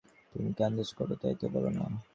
তুমি 0.33 0.49
কী 0.55 0.61
আন্দাজ 0.63 0.89
কর, 0.97 1.09
তাই 1.21 1.33
বলো 1.55 1.69
না! 1.77 1.83